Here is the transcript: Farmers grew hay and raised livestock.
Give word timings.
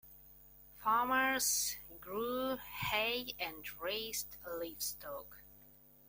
Farmers 0.83 1.77
grew 1.99 2.55
hay 2.57 3.35
and 3.39 3.63
raised 3.79 4.35
livestock. 4.59 5.43